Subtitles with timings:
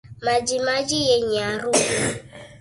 [0.21, 2.19] Majimaji yenye harufu